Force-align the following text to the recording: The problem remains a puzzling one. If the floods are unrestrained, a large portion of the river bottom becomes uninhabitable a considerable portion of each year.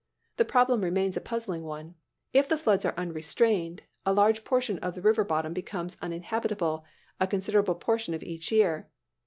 The 0.37 0.45
problem 0.45 0.81
remains 0.83 1.15
a 1.15 1.21
puzzling 1.21 1.61
one. 1.61 1.93
If 2.33 2.49
the 2.49 2.57
floods 2.57 2.85
are 2.85 2.95
unrestrained, 2.97 3.83
a 4.03 4.13
large 4.15 4.43
portion 4.43 4.79
of 4.79 4.95
the 4.95 5.01
river 5.03 5.23
bottom 5.23 5.53
becomes 5.53 5.95
uninhabitable 6.01 6.83
a 7.19 7.27
considerable 7.27 7.75
portion 7.75 8.15
of 8.15 8.23
each 8.23 8.51
year. 8.51 8.89